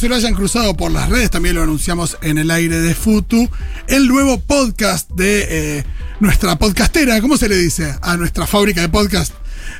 [0.00, 3.50] se lo hayan cruzado por las redes, también lo anunciamos en el aire de Futu,
[3.86, 5.84] el nuevo podcast de eh,
[6.20, 7.94] nuestra podcastera, ¿cómo se le dice?
[8.00, 9.34] A nuestra fábrica de podcast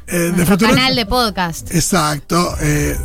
[0.09, 0.73] eh, de Futuro.
[0.73, 1.75] canal de podcast.
[1.75, 2.55] Exacto.
[2.61, 2.99] eh,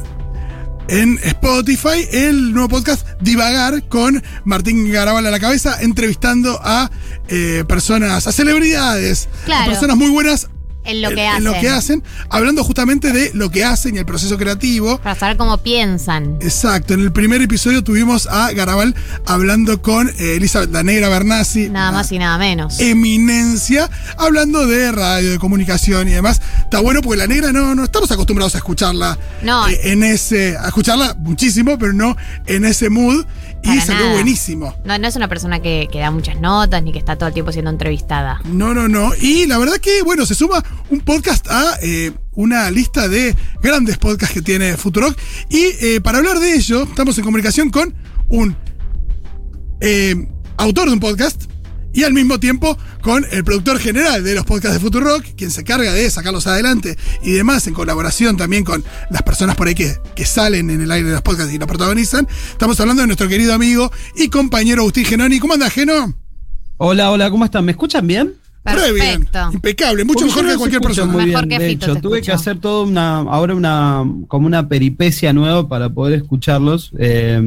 [0.89, 6.91] en Spotify, el nuevo podcast Divagar con Martín Garabal a la cabeza, entrevistando a
[7.29, 10.49] eh, personas, a celebridades, a personas muy buenas
[10.85, 11.62] En lo en- que en lo hacen.
[11.62, 14.98] que hacen, hablando justamente de lo que hacen y el proceso creativo.
[14.99, 16.38] Para saber cómo piensan.
[16.41, 18.95] Exacto, en el primer episodio tuvimos a Garabal
[19.26, 21.70] hablando con eh, Elizabeth La Negra Bernasi.
[21.70, 22.79] Nada más y nada menos.
[22.79, 26.41] Eminencia, hablando de radio, de comunicación y demás.
[26.59, 29.67] Está bueno porque la negra no, no estamos acostumbrados a escucharla No.
[29.67, 30.57] eh, en ese.
[30.57, 32.15] a escucharla muchísimo, pero no
[32.45, 33.26] en ese mood.
[33.66, 34.14] Y salió nada.
[34.14, 34.76] buenísimo.
[34.86, 37.34] No, no es una persona que, que da muchas notas ni que está todo el
[37.34, 38.40] tiempo siendo entrevistada.
[38.46, 39.12] No, no, no.
[39.20, 43.98] Y la verdad que, bueno, se suma un podcast a eh, una lista de grandes
[43.98, 45.18] podcasts que tiene Futurock.
[45.49, 47.94] Y eh, para hablar de ello, estamos en comunicación con
[48.30, 48.55] un
[49.82, 50.16] eh,
[50.57, 51.46] autor de un podcast
[51.96, 55.63] y al mismo tiempo con el productor general de los podcasts de Futurock, quien se
[55.63, 59.96] carga de sacarlos adelante y demás, en colaboración también con las personas por ahí que,
[60.13, 62.27] que salen en el aire de los podcasts y los protagonizan.
[62.51, 65.40] Estamos hablando de nuestro querido amigo y compañero Agustín Genoni.
[65.40, 66.13] ¿Cómo anda, Geno?
[66.78, 67.63] Hola, hola, ¿cómo están?
[67.63, 68.34] ¿Me escuchan bien?
[68.66, 69.25] Re bien.
[69.25, 69.53] Perfecto.
[69.53, 71.12] Impecable, mucho mejor que cualquier persona.
[71.12, 71.59] Muy Mejor bien.
[71.59, 75.69] que de Fito hecho, tuve que hacer toda una, ahora una, como una peripecia nueva
[75.69, 76.91] para poder escucharlos.
[76.97, 77.40] Eh,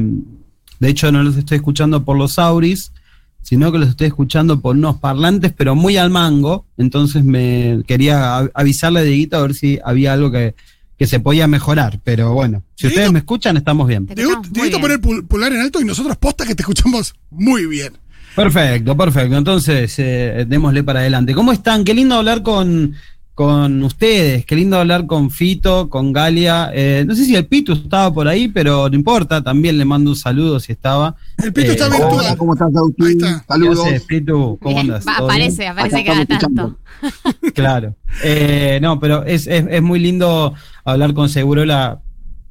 [0.79, 2.93] de hecho, no los estoy escuchando por los auris,
[3.41, 6.65] sino que los estoy escuchando por unos parlantes, pero muy al mango.
[6.77, 10.55] Entonces me quería avisarle a Dieguito a ver si había algo que,
[10.97, 11.99] que se podía mejorar.
[12.03, 14.05] Pero bueno, si Dieguito- ustedes me escuchan, estamos bien.
[14.05, 17.93] Dieguito poner pul- pulgar en alto y nosotros posta que te escuchamos muy bien.
[18.35, 19.35] Perfecto, perfecto.
[19.37, 21.33] Entonces, eh, démosle para adelante.
[21.33, 21.83] ¿Cómo están?
[21.83, 22.93] Qué lindo hablar con,
[23.39, 26.71] con ustedes, qué lindo hablar con Fito, con Galia.
[26.73, 30.09] Eh, no sé si el Pitu estaba por ahí, pero no importa, también le mando
[30.11, 31.15] un saludo si estaba.
[31.41, 32.19] El pito Eh, está hola, virtual.
[32.19, 33.07] Hola, ¿cómo estás, Ahí Agustín?
[33.11, 33.39] está.
[33.39, 33.85] ¿Qué Saludos.
[33.87, 34.59] haces, Pitu?
[34.61, 35.05] ¿Cómo Bien, andas?
[35.05, 35.23] ¿Todo bien?
[35.29, 36.77] aparece, aparece cada tanto.
[37.55, 37.95] Claro.
[38.25, 42.01] Eh, no, pero es, es, es muy lindo hablar con Segurola.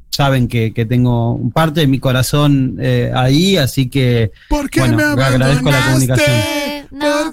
[0.09, 4.97] Saben que, que tengo parte de mi corazón eh, ahí, así que ¿Por qué Bueno,
[4.97, 6.31] me agradezco la comunicación.
[6.91, 7.33] No,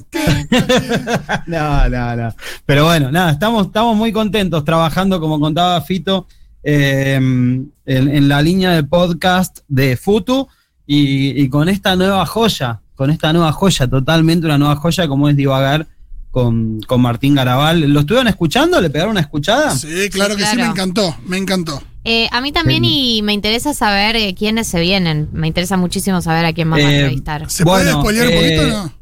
[1.47, 2.35] no, no, no.
[2.65, 6.27] Pero bueno, nada, estamos, estamos muy contentos trabajando, como contaba Fito,
[6.63, 10.47] eh, en, en la línea de podcast de Futu
[10.85, 15.29] y, y con esta nueva joya, con esta nueva joya, totalmente una nueva joya como
[15.29, 15.87] es Divagar
[16.31, 17.81] con, con Martín Garabal.
[17.81, 18.81] ¿Lo estuvieron escuchando?
[18.81, 19.75] ¿Le pegaron una escuchada?
[19.75, 21.81] Sí, claro Sí, que sí, me encantó, me encantó.
[22.07, 25.27] Eh, a mí también y me interesa saber eh, quiénes se vienen.
[25.33, 27.49] Me interesa muchísimo saber a quién vamos a Eh, entrevistar.
[27.49, 28.93] ¿Se puede spoilear un poquito o no?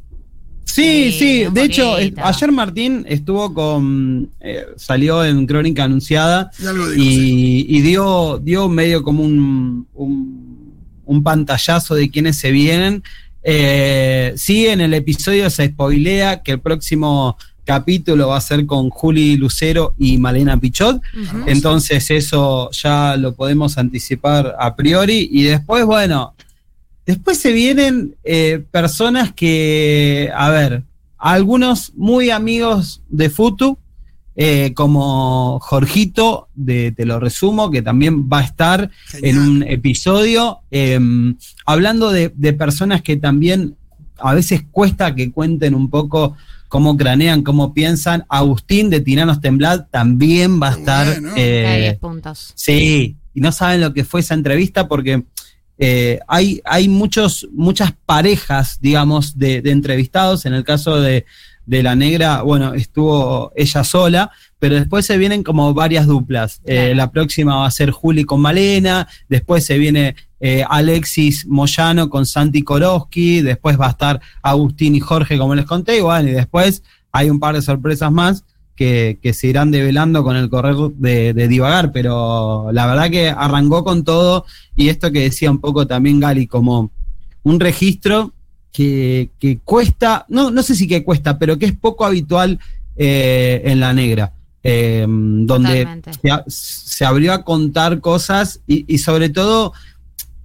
[0.65, 1.45] Sí, Sí, sí.
[1.51, 2.21] De hecho, poquito.
[2.21, 4.29] eh, ayer Martín estuvo con.
[4.39, 7.65] eh, salió en Crónica Anunciada Y algo dijo, sí.
[7.69, 10.73] y, dio, dio medio como un, un,
[11.05, 13.03] un pantallazo de quiénes se vienen.
[13.43, 18.89] Eh, sí, en el episodio se spoilea que el próximo capítulo va a ser con
[18.89, 21.01] Juli Lucero y Malena Pichot.
[21.45, 25.29] Entonces eso ya lo podemos anticipar a priori.
[25.31, 26.33] Y después, bueno,
[27.05, 30.83] después se vienen eh, personas que, a ver,
[31.17, 33.77] algunos muy amigos de Futu,
[34.35, 38.89] eh, como Jorgito, de Te lo resumo, que también va a estar
[39.21, 40.99] en un episodio, eh,
[41.65, 43.75] hablando de, de personas que también
[44.17, 46.35] a veces cuesta que cuenten un poco
[46.67, 48.25] cómo cranean, cómo piensan.
[48.29, 51.05] Agustín de Tiranos Temblad también va a estar.
[51.21, 51.33] bueno.
[51.37, 52.51] eh, Hay 10 puntos.
[52.55, 55.23] Sí, y no saben lo que fue esa entrevista porque
[55.77, 60.45] eh, hay, hay muchos, muchas parejas, digamos, de, de entrevistados.
[60.45, 61.25] En el caso de,
[61.65, 66.61] de la negra, bueno, estuvo ella sola, pero después se vienen como varias duplas.
[66.65, 72.09] Eh, la próxima va a ser Juli con Malena, después se viene eh, Alexis Moyano
[72.09, 76.29] con Santi Koroski, después va a estar Agustín y Jorge, como les conté, y bueno,
[76.29, 78.43] y después hay un par de sorpresas más
[78.75, 83.29] que, que se irán develando con el correr de, de divagar, pero la verdad que
[83.29, 86.91] arrancó con todo y esto que decía un poco también Gali, como
[87.43, 88.33] un registro
[88.71, 92.59] que, que cuesta, no, no sé si que cuesta, pero que es poco habitual
[92.95, 94.33] eh, en la negra,
[94.63, 96.01] eh, donde
[96.47, 99.73] se, abrió a contar cosas y, y sobre todo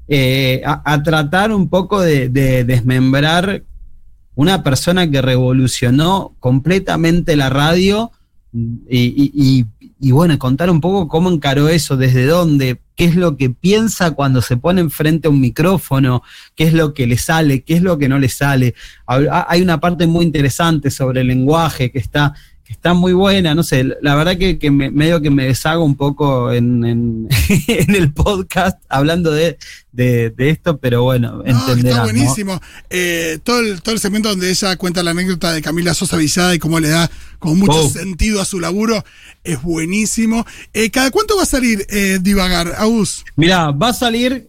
[0.08, 3.64] eh, a, a tratar un poco de, de desmembrar
[4.34, 8.12] una persona que revolucionó completamente la radio
[8.88, 9.64] y,
[10.12, 14.42] bueno, contar un poco cómo encaró eso, desde dónde, qué es lo que piensa cuando
[14.42, 16.22] se pone enfrente a un micrófono,
[16.54, 18.74] qué es lo que le sale, qué es lo que no le sale.
[19.06, 22.34] Hay una parte muy interesante sobre el lenguaje que está,
[22.68, 25.82] que está muy buena, no sé, la verdad que, que me- medio que me deshago
[25.82, 27.28] un poco en, en-
[27.66, 29.56] en el podcast hablando de,
[29.90, 31.86] de, esto, pero bueno, entenderán.
[31.88, 32.60] Está buenísimo.
[32.90, 36.54] Eh, todo, el, todo el segmento donde ella cuenta la anécdota de Camila Sosa Villada
[36.54, 37.88] y cómo le da con mucho oh.
[37.88, 39.02] sentido a su laburo
[39.44, 40.44] es buenísimo.
[40.74, 43.24] Eh, ¿Cada cuánto va a salir eh, Divagar, Agus?
[43.36, 44.46] Mira, va a salir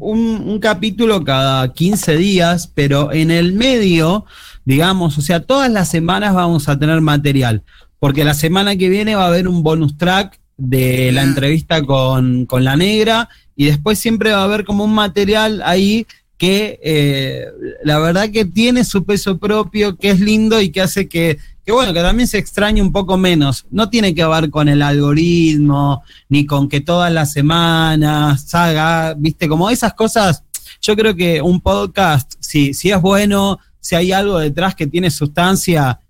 [0.00, 4.24] un, un capítulo cada 15 días, pero en el medio,
[4.64, 7.62] digamos, o sea, todas las semanas vamos a tener material
[8.00, 12.48] porque la semana que viene va a haber un bonus track de la entrevista con,
[12.50, 16.06] la negra y después siempre va a haber como un material ahí
[16.38, 17.44] que eh,
[17.84, 21.72] la verdad que tiene su peso propio, que es lindo y que hace que, que,
[21.72, 23.66] bueno, que también se extrañe un poco menos.
[23.70, 29.48] No tiene que ver con el algoritmo, ni con que todas las semanas salga, viste,
[29.48, 30.42] como esas cosas.
[30.80, 35.10] Yo creo que un podcast, si, si es bueno, si hay algo detrás que tiene
[35.10, 36.00] sustancia,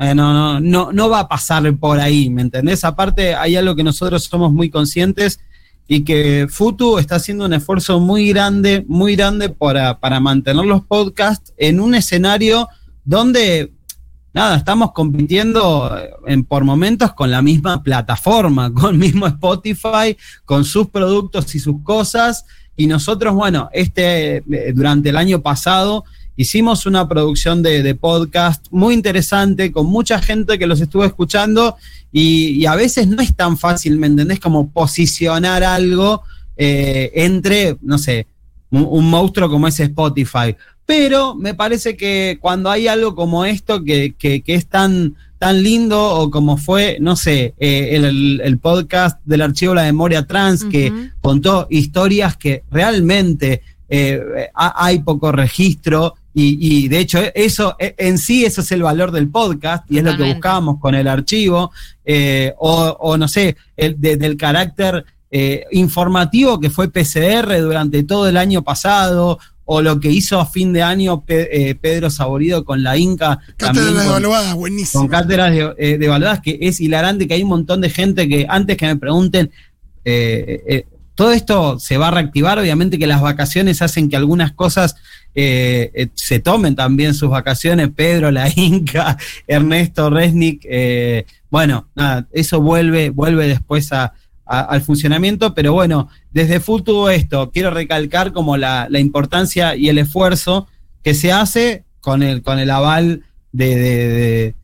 [0.00, 2.82] eh, no, no, no, va a pasar por ahí, ¿me entendés?
[2.84, 5.40] Aparte, hay algo que nosotros somos muy conscientes
[5.86, 10.82] y que Futu está haciendo un esfuerzo muy grande, muy grande para, para mantener los
[10.84, 12.68] podcasts en un escenario
[13.04, 13.72] donde,
[14.32, 15.94] nada, estamos compitiendo
[16.26, 20.16] en, por momentos con la misma plataforma, con el mismo Spotify,
[20.46, 22.46] con sus productos y sus cosas.
[22.74, 26.04] Y nosotros, bueno, este, eh, durante el año pasado,
[26.36, 31.76] hicimos una producción de, podcast muy interesante, con mucha gente que los estuvo escuchando
[32.10, 34.40] y, a veces no es tan fácil, ¿me entendés?
[34.40, 36.22] Como posicionar algo
[36.56, 38.26] eh, entre, no sé,
[38.70, 40.56] un, monstruo como ese Spotify.
[40.86, 46.30] Pero me parece que cuando hay algo como esto que, es tan, tan lindo o
[46.30, 52.36] como fue, no sé, eh, el, podcast del archivo La Memoria Trans, que contó historias
[52.36, 58.72] que realmente eh, hay poco registro y, de hecho, eso e, en sí, eso es
[58.72, 61.70] el valor del podcast y es lo que buscábamos con el archivo,
[62.04, 68.38] eh, o, no sé, el, del carácter eh, informativo que fue PCR durante todo el
[68.38, 72.96] año pasado, o lo que hizo a fin de año eh, Pedro Saborido con la
[72.96, 73.38] Inca.
[73.56, 75.02] Cátedras de evaluadas, buenísimo.
[75.02, 78.76] Con cátedras de, evaluadas, que es hilarante, que hay un montón de gente que antes
[78.76, 79.50] que me pregunten,
[81.14, 84.96] todo esto se va a reactivar, obviamente que las vacaciones hacen que algunas cosas
[85.34, 92.26] eh, eh, se tomen también sus vacaciones, Pedro, la Inca, Ernesto, Resnick, eh, bueno, nada,
[92.32, 93.90] eso vuelve, vuelve después
[94.44, 100.66] al funcionamiento, pero bueno, desde Futu esto, quiero recalcar como la, importancia y el esfuerzo
[101.02, 103.22] que se hace con el, con el aval
[103.52, 104.54] de,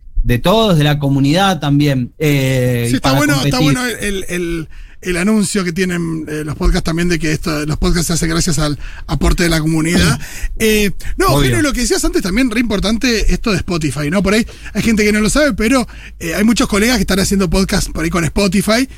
[0.42, 2.12] todos, de la comunidad también.
[2.18, 4.68] sí, está bueno, está bueno el el
[5.16, 8.58] anuncio que tienen eh, los podcasts también de que esto, los podcasts se hacen gracias
[8.58, 10.18] al aporte de la comunidad.
[10.60, 14.24] Eh, no, pero lo que decías antes también, re importante, esto de Spotify, ¿no?
[14.24, 15.86] Por ahí hay gente que no lo sabe, pero
[16.18, 18.88] eh, hay muchos colegas que están haciendo podcasts por ahí con Spotify.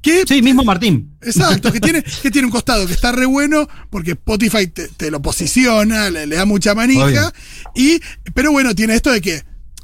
[0.00, 1.16] Que, sí, mismo Martín.
[1.22, 5.20] Exacto, que tiene, que tiene un costado que está re bueno porque Spotify te, lo
[5.20, 7.32] posiciona, le, da mucha manija.
[7.74, 8.00] Y,
[8.32, 9.42] pero bueno, tiene esto de que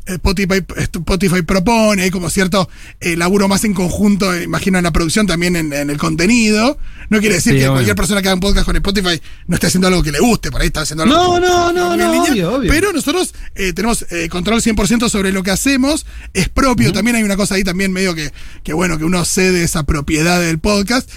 [0.08, 2.68] Spotify, Spotify propone, hay como cierto
[3.00, 6.78] eh, laburo más en conjunto, eh, imagino en la producción, también en, el contenido.
[7.10, 9.88] No quiere decir que cualquier persona que haga un podcast con Spotify no esté haciendo
[9.88, 11.14] algo que le guste, por ahí está haciendo algo.
[11.14, 16.06] No, no, no, no, obvio, Pero nosotros eh, tenemos control 100% sobre lo que hacemos,
[16.32, 19.62] es propio, también hay una cosa ahí también medio que, que bueno, que uno cede
[19.62, 21.10] esa propiedad del podcast.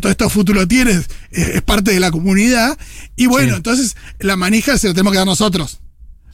[0.00, 2.78] todo esto futuro tienes, es parte de la comunidad.
[3.16, 5.80] Y bueno, entonces la manija se la tenemos que dar nosotros.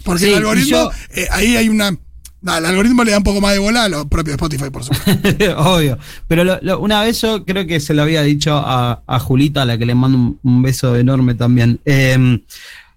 [0.06, 1.88] Porque el algoritmo, eh, ahí hay una.
[1.88, 4.84] el algoritmo le da un poco más de bola a lo propio de Spotify, por
[4.84, 5.58] supuesto.
[5.58, 5.98] Obvio.
[6.28, 9.84] Pero una vez yo creo que se lo había dicho a, Julita, a la que
[9.84, 11.80] le mando un, beso enorme también.
[11.84, 12.40] Em,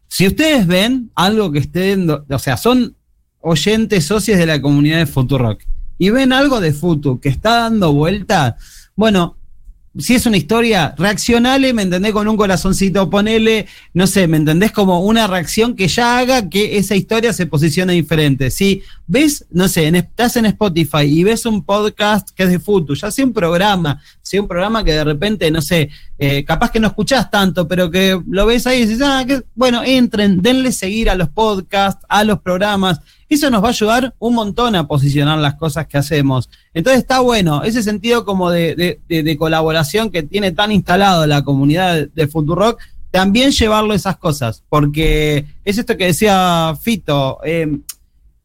[0.07, 2.95] si ustedes ven algo que estén, o sea, son
[3.41, 5.63] oyentes, socios de la comunidad de Futurock,
[5.97, 8.55] y ven algo de Futu que está dando vuelta,
[8.95, 9.38] bueno,
[9.99, 12.11] si es una historia, reaccionale, ¿me entendés?
[12.11, 14.71] Con un corazoncito, ponele, no sé, ¿me entendés?
[14.71, 18.51] Como una reacción que ya haga que esa historia se posicione diferente.
[18.51, 22.95] Si ves, no sé, estás en Spotify y ves un podcast que es de Futu,
[22.95, 26.79] ya sea un programa, sea un programa que de repente, no sé, eh, capaz que
[26.79, 30.71] no escuchás tanto, pero que lo ves ahí y dices, ah, que, bueno, entren, denle
[30.71, 34.87] seguir a los podcasts, a los programas eso nos va a ayudar un montón a
[34.87, 36.49] posicionar las cosas que hacemos.
[36.73, 38.99] Entonces está bueno, ese sentido como de,
[39.37, 42.79] colaboración que tiene tan instalado la comunidad de Futurock,
[43.11, 47.39] también llevarlo esas cosas, porque es esto que decía Fito.
[47.43, 47.79] Eh,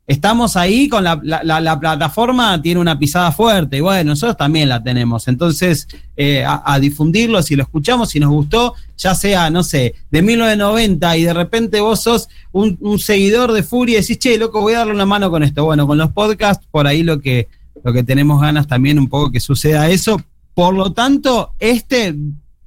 [0.06, 4.82] estamos ahí con la, la, plataforma, tiene una pisada fuerte, y bueno, nosotros también la
[4.82, 5.28] tenemos.
[5.28, 10.22] Entonces, eh, a, difundirlo, si lo escuchamos, si nos gustó, ya sea, no sé, de
[10.22, 14.74] 1990 y de repente vos sos un, seguidor de Furia y decís, che, loco, voy
[14.74, 15.64] a darle una mano con esto.
[15.64, 17.48] Bueno, con los podcasts, por ahí lo que,
[17.82, 20.20] lo que tenemos ganas también un poco que suceda eso.
[20.54, 22.14] Por lo tanto, este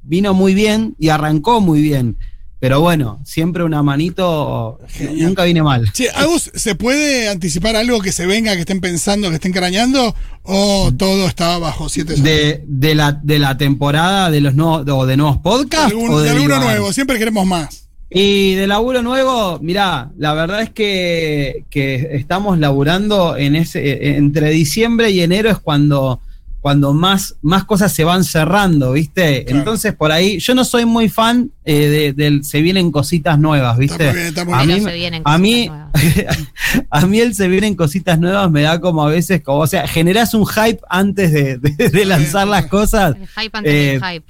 [0.01, 2.17] vino muy bien y arrancó muy bien.
[2.59, 5.27] Pero bueno, siempre una manito Genial.
[5.27, 5.91] nunca viene mal.
[5.93, 10.15] Che, Agus, ¿se puede anticipar algo que se venga, que estén pensando, que estén crañando?
[10.41, 12.15] ¿O todo está bajo siete?
[12.15, 15.91] De, de la, de la temporada de los nuevos, o de nuevos podcasts.
[15.91, 17.83] Algún- o de de alguno nuevo, siempre queremos más.
[18.09, 24.49] Y de laburo nuevo, mirá, la verdad es que, que estamos laburando en ese, entre
[24.49, 26.21] diciembre y enero es cuando,
[26.67, 29.45] cuando más, más cosas se van cerrando, ¿viste?
[29.45, 29.59] Claro.
[29.59, 33.79] Entonces por ahí, yo no soy muy fan eh, de, del se vienen cositas nuevas,
[33.79, 34.05] Está ¿viste?
[34.11, 34.83] muy bien, está muy A bien.
[34.83, 35.71] mí, a mí,
[36.89, 39.87] a mí el se vienen cositas nuevas me da como a veces, como, o sea,
[39.87, 43.15] generas un hype antes de, de- de lanzar las cosas.
[43.15, 44.25] El hype antes Eh, del hype.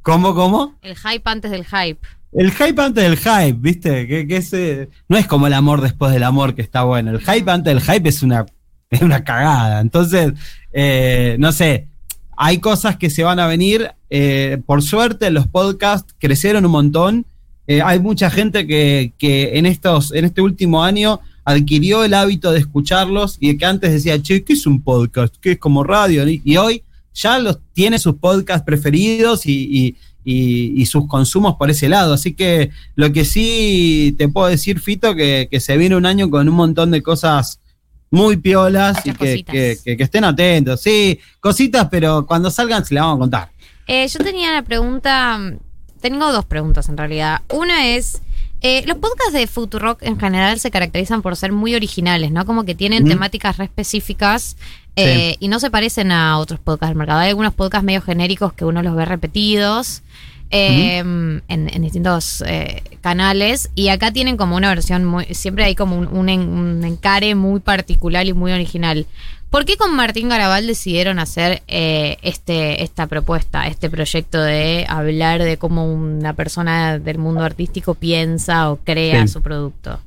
[0.00, 0.78] ¿Cómo, cómo?
[0.80, 1.98] El hype antes del hype.
[2.32, 4.06] El hype antes del hype, ¿viste?
[4.06, 7.10] Que, que ese, no es como el amor después del amor que está bueno.
[7.10, 8.46] El hype antes del hype es una,
[8.90, 9.80] es una cagada.
[9.80, 10.32] Entonces,
[10.72, 11.88] eh, no sé,
[12.36, 13.90] hay cosas que se van a venir.
[14.08, 17.26] eh, por suerte, los podcasts crecieron un montón.
[17.66, 22.52] Eh, hay mucha gente que, que en, estos, en este último año adquirió el hábito
[22.52, 25.34] de escucharlos y que antes decía, che, ¿qué es un podcast?
[25.40, 26.24] ¿Qué es como radio?
[26.28, 31.70] Y, hoy ya los tiene sus podcasts preferidos y, y- y- y sus consumos por
[31.70, 32.12] ese lado.
[32.14, 36.28] Así que lo que sí te puedo decir, Fito, que, que se viene un año
[36.30, 37.60] con un montón de cosas
[38.10, 40.80] muy piolas y que, que- que- que estén atentos.
[40.80, 43.50] Sí, cositas, pero cuando salgan se las vamos a contar.
[43.86, 45.38] Eh, yo tenía la pregunta.
[46.00, 47.40] Tengo dos preguntas en realidad.
[47.52, 48.20] Una es.
[48.62, 52.44] eh, los podcasts de Futurock en general se caracterizan por ser muy originales, ¿no?
[52.46, 54.56] Como que tienen temáticas re específicas
[54.96, 57.20] eh, y no se parecen a otros podcasts del mercado.
[57.20, 60.02] Hay algunos podcasts medio genéricos que uno los ve repetidos
[60.50, 65.24] eh, en, en distintos eh, canales y acá tienen como una versión muy.
[65.26, 69.06] Siempre hay como un, un un encare muy particular y muy original.
[69.50, 75.42] ¿Por qué con Martín Garabal decidieron hacer eh, este, esta propuesta, este proyecto de hablar
[75.42, 80.00] de cómo una persona del mundo artístico piensa o crea su producto?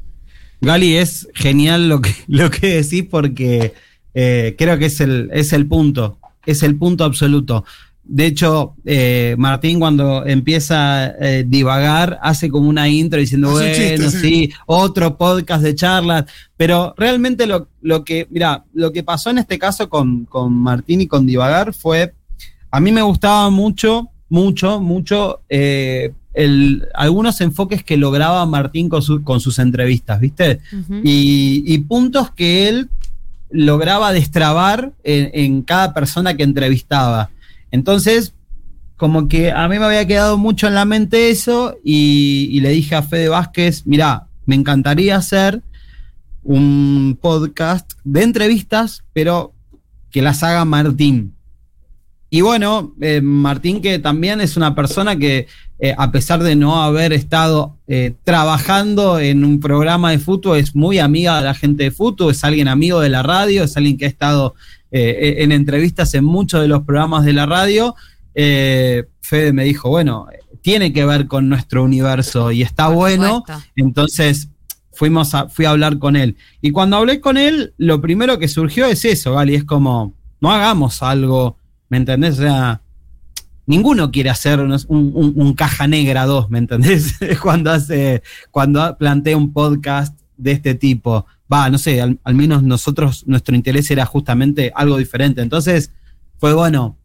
[0.62, 3.74] Gali, es genial lo que, lo que decís porque
[4.14, 7.64] eh, creo que es el, es el punto, es el punto absoluto.
[8.12, 13.72] De hecho, eh, Martín cuando empieza a eh, divagar hace como una intro diciendo, bueno,
[13.72, 14.18] chiste, sí.
[14.20, 14.52] sí.
[14.66, 16.26] otro podcast de charlas,
[16.58, 21.02] pero realmente lo, lo que, mira, lo que pasó en este caso con, con Martín
[21.02, 22.16] y con divagar fue,
[22.72, 29.04] a mí me gustaba mucho, mucho, mucho eh, el, algunos enfoques que lograba Martín con,
[29.04, 30.62] su- con sus entrevistas, ¿viste?
[31.04, 32.90] Y, y puntos que él
[33.52, 37.30] lograba destrabar en, en cada persona que entrevistaba.
[37.72, 38.34] Entonces,
[38.98, 42.96] como que a mí me había quedado mucho en la mente eso y, le dije
[42.96, 45.62] a Fede Vázquez, mira, me encantaría hacer
[46.44, 49.54] un podcast de entrevistas, pero
[50.12, 51.34] que las haga Martín.
[52.30, 55.48] Y bueno, eh, Martín que también es una persona que
[55.80, 60.76] eh, a pesar de no haber estado eh, trabajando en un programa de fútbol, es
[60.76, 63.98] muy amiga de la gente de fútbol, es alguien amigo de la radio, es alguien
[63.98, 64.56] que ha estado
[64.92, 67.96] eh, en entrevistas en muchos de los programas de la radio.
[68.36, 70.28] Eh, Fede me dijo, bueno,
[70.62, 73.44] tiene que ver con nuestro universo y está bueno.
[73.76, 74.50] Entonces
[74.94, 76.36] fuimos a, fui a hablar con él.
[76.62, 80.52] Y cuando hablé con él, lo primero que surgió es eso, Gali, es como, no
[80.52, 81.58] hagamos algo,
[81.90, 82.38] ¿me entendés?
[82.40, 82.82] O sea,
[83.66, 87.16] ninguno quiere hacer un, un- un caja negra 2, ¿me entendés?
[87.42, 91.26] cuando hace, cuando plantea un podcast de este tipo.
[91.52, 95.42] Va, no sé, al, menos nosotros, nuestro interés era justamente algo diferente.
[95.42, 95.92] Entonces,
[96.38, 96.98] fue bueno,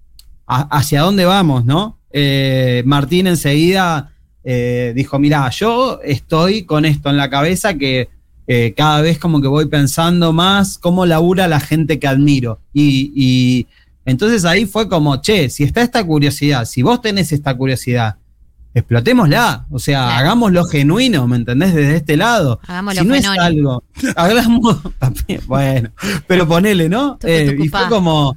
[0.46, 1.98] hacia dónde vamos, ¿no?
[2.10, 4.12] Eh, Martín enseguida
[4.44, 8.10] eh, dijo, mira, yo estoy con esto en la cabeza que
[8.46, 12.60] eh, cada vez como que voy pensando más cómo labura la gente que admiro.
[12.74, 13.66] Y, y
[14.04, 18.16] entonces ahí fue como, che, si está esta curiosidad, si vos tenés esta curiosidad,
[18.74, 20.18] explotémosla, o sea, Claro.
[20.18, 21.74] hagámoslo genuino, ¿me entendés?
[21.74, 22.60] Desde este lado.
[22.66, 23.84] Hagámoslo si no es algo,
[24.16, 24.78] hagamos,
[25.46, 25.90] bueno,
[26.26, 27.18] pero ponele, ¿no?
[27.22, 28.36] Eh, y fue como,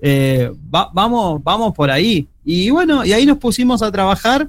[0.00, 2.26] eh, va- vamos, vamos por ahí.
[2.44, 4.48] Y bueno, y ahí nos pusimos a trabajar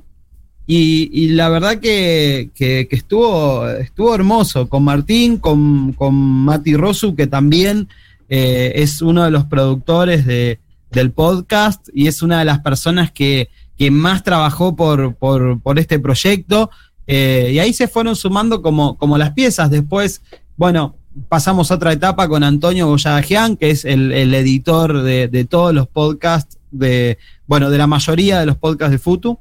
[0.65, 6.75] y, y la verdad que, que- que estuvo, estuvo hermoso con Martín, con, con Mati
[6.75, 7.87] Rosu, que también
[8.29, 10.59] eh, es uno de los productores de-
[10.91, 15.99] del podcast y es una de las personas que, que más trabajó por, por, este
[15.99, 16.69] proyecto.
[17.05, 19.69] Eh, y ahí se fueron sumando como, como las piezas.
[19.69, 20.21] Después,
[20.55, 20.95] bueno,
[21.29, 26.57] pasamos a otra etapa con Antonio Boyadajian, que es el, editor de, todos los podcasts,
[26.71, 29.39] de, bueno, de la mayoría de los podcasts de Futu.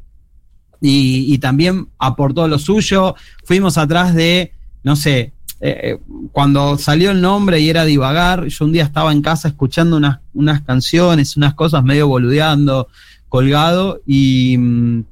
[0.81, 3.14] Y, también aportó lo suyo.
[3.45, 4.52] Fuimos atrás de,
[4.83, 5.99] no sé, eh,
[6.33, 10.21] cuando salió el nombre y era divagar, yo un día estaba en casa escuchando unas,
[10.35, 12.88] unas canciones, unas cosas medio boludeando,
[13.37, 15.05] colgado y, mm,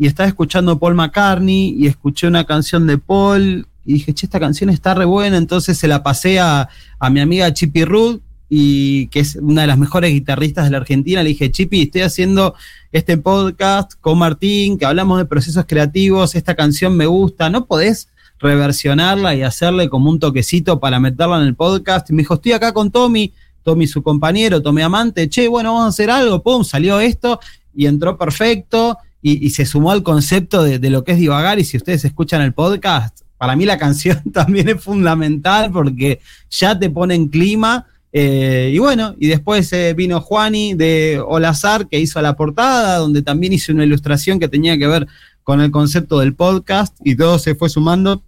[0.00, 4.40] y estaba escuchando Paul McCartney y escuché una canción de Paul y dije, che, esta
[4.40, 6.68] canción está re buena, entonces se la pasé a,
[6.98, 10.78] a mi amiga Chippy Ruth y que es una de las mejores guitarristas de la
[10.78, 12.56] Argentina, le dije, Chippy, estoy haciendo
[12.90, 18.08] este podcast con Martín, que hablamos de procesos creativos, esta canción me gusta, ¿no podés
[18.40, 22.10] reversionarla y hacerle como un toquecito para meterla en el podcast?
[22.10, 23.32] Y me dijo, estoy acá con Tommy,
[23.64, 27.40] Tommy su compañero, Tommy amante, che, bueno, vamos a hacer algo, pum, salió esto
[27.74, 31.64] y entró perfecto y, se sumó al concepto de, de, lo que es divagar y
[31.64, 36.90] si ustedes escuchan el podcast, para mí la canción también es fundamental porque ya te
[36.90, 37.86] pone en clima.
[38.12, 43.22] Eh, y bueno, y después eh, vino Juani de Olazar que hizo la portada, donde
[43.22, 45.08] también hizo una ilustración que tenía que ver
[45.42, 48.22] con el concepto del podcast y todo se fue sumando.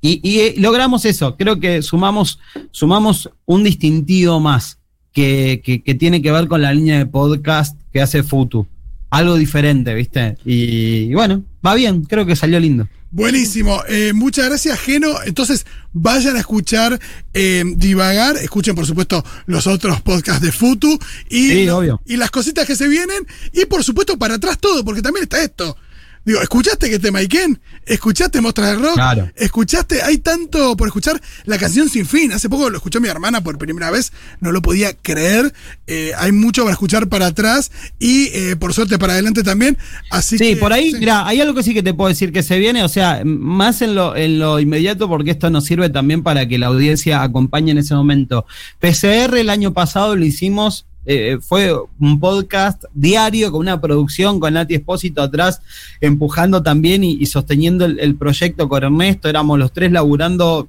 [0.00, 2.38] Y, y eh, logramos eso, creo que sumamos,
[2.70, 4.78] sumamos un distintivo más
[5.12, 8.66] que, que, que, tiene que ver con la línea de podcast que hace Futu.
[9.10, 10.38] Algo diferente, ¿viste?
[10.44, 12.88] Y, y bueno, va bien, creo que salió lindo.
[13.12, 13.82] Buenísimo.
[13.88, 15.08] Eh, muchas gracias, Geno.
[15.24, 16.98] Entonces, vayan a escuchar
[17.34, 18.36] eh, Divagar.
[18.36, 20.96] Escuchen, por supuesto, los otros podcasts de Futu.
[21.28, 22.00] Y, sí, obvio.
[22.06, 23.26] y las cositas que se vienen.
[23.52, 25.76] Y, por supuesto, para atrás todo, porque también está esto.
[26.24, 27.60] Digo, ¿escuchaste que te Maiken?
[27.86, 28.94] ¿Escuchaste Mostras de Rock?
[28.94, 29.30] Claro.
[29.36, 30.02] ¿Escuchaste?
[30.02, 32.32] Hay tanto por escuchar la canción Sin Fin.
[32.32, 34.12] Hace poco lo escuchó mi hermana por primera vez.
[34.38, 35.52] No lo podía creer.
[35.86, 39.78] Eh, hay mucho para escuchar para atrás y eh, por suerte para adelante también.
[40.10, 40.98] Así sí, que, por ahí, sí.
[40.98, 43.80] mira, hay algo que sí que te puedo decir que se viene, o sea, más
[43.80, 47.72] en lo, en lo inmediato, porque esto nos sirve también para que la audiencia acompañe
[47.72, 48.46] en ese momento.
[48.78, 54.54] PCR el año pasado lo hicimos eh, fue un podcast diario con una producción con
[54.54, 55.62] Nati Espósito atrás,
[56.00, 59.28] empujando también y, sosteniendo el, el, proyecto con Ernesto.
[59.28, 60.68] Éramos los tres laburando,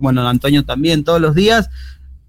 [0.00, 1.68] bueno, Antonio también todos los días.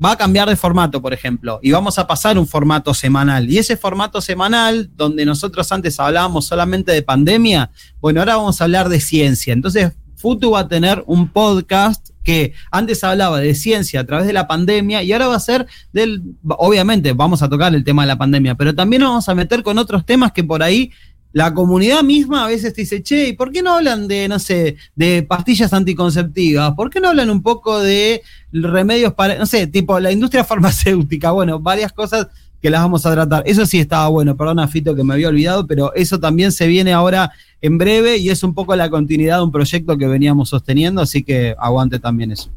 [0.03, 3.49] Va a cambiar de formato, por ejemplo, y vamos a pasar un formato semanal.
[3.49, 8.63] Y ese formato semanal, donde nosotros antes hablábamos solamente de pandemia, bueno, ahora vamos a
[8.63, 9.51] hablar de ciencia.
[9.51, 14.33] Entonces, Futu va a tener un podcast que antes hablaba de ciencia a través de
[14.33, 18.07] la pandemia y ahora va a ser del, obviamente vamos a tocar el tema de
[18.07, 20.91] la pandemia, pero también nos vamos a meter con otros temas que por ahí
[21.31, 24.77] la comunidad misma a veces dice, che, ¿y por qué no hablan de, no sé,
[24.95, 26.73] de pastillas anticonceptivas?
[26.73, 31.31] ¿Por qué no hablan un poco de remedios para, no sé, tipo la industria farmacéutica?
[31.31, 32.27] Bueno, varias cosas
[32.61, 33.43] que las vamos a tratar.
[33.45, 36.93] Eso sí estaba bueno, perdona Fito que me había olvidado, pero eso también se viene
[36.93, 41.01] ahora en breve y es un poco la continuidad de un proyecto que veníamos sosteniendo,
[41.01, 42.49] así que aguante también eso.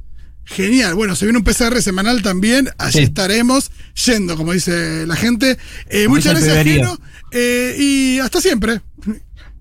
[0.45, 3.05] Genial, bueno, se viene un PCR semanal también, allí sí.
[3.05, 3.71] estaremos
[4.05, 5.57] yendo, como dice la gente.
[5.89, 6.99] Eh, muchas gracias, Gino,
[7.31, 8.81] eh, y hasta siempre.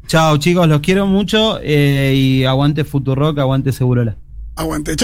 [0.08, 4.18] Chao chicos, los quiero mucho eh, y aguante Futurock, aguante Segurola.
[4.56, 5.00] Aguante, chao.